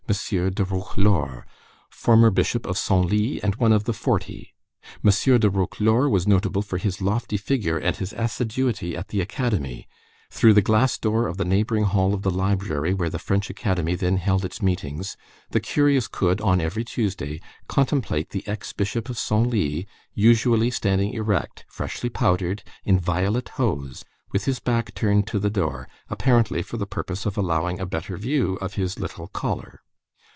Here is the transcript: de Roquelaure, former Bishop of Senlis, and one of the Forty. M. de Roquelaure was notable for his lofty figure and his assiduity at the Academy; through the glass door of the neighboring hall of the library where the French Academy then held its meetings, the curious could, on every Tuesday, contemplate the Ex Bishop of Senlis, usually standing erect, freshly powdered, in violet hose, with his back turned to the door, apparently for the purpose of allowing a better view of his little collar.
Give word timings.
de 0.11 0.65
Roquelaure, 0.65 1.45
former 1.89 2.29
Bishop 2.29 2.65
of 2.65 2.77
Senlis, 2.77 3.39
and 3.41 3.55
one 3.55 3.71
of 3.71 3.85
the 3.85 3.93
Forty. 3.93 4.53
M. 5.01 5.09
de 5.09 5.49
Roquelaure 5.49 6.09
was 6.09 6.27
notable 6.27 6.61
for 6.61 6.77
his 6.77 7.01
lofty 7.01 7.37
figure 7.37 7.77
and 7.77 7.95
his 7.95 8.11
assiduity 8.11 8.93
at 8.97 9.07
the 9.07 9.21
Academy; 9.21 9.87
through 10.29 10.53
the 10.53 10.61
glass 10.61 10.97
door 10.97 11.27
of 11.27 11.37
the 11.37 11.45
neighboring 11.45 11.85
hall 11.85 12.13
of 12.13 12.23
the 12.23 12.29
library 12.29 12.93
where 12.93 13.09
the 13.09 13.19
French 13.19 13.49
Academy 13.49 13.95
then 13.95 14.17
held 14.17 14.43
its 14.43 14.61
meetings, 14.61 15.15
the 15.51 15.61
curious 15.61 16.09
could, 16.09 16.41
on 16.41 16.59
every 16.59 16.83
Tuesday, 16.83 17.39
contemplate 17.69 18.31
the 18.31 18.45
Ex 18.49 18.73
Bishop 18.73 19.07
of 19.09 19.17
Senlis, 19.17 19.85
usually 20.13 20.69
standing 20.69 21.13
erect, 21.13 21.63
freshly 21.69 22.09
powdered, 22.09 22.63
in 22.83 22.99
violet 22.99 23.47
hose, 23.55 24.03
with 24.33 24.43
his 24.43 24.59
back 24.59 24.93
turned 24.93 25.25
to 25.27 25.39
the 25.39 25.49
door, 25.49 25.87
apparently 26.09 26.61
for 26.61 26.75
the 26.75 26.85
purpose 26.87 27.25
of 27.25 27.37
allowing 27.37 27.79
a 27.79 27.85
better 27.85 28.17
view 28.17 28.55
of 28.57 28.73
his 28.73 28.99
little 28.99 29.27
collar. 29.29 29.79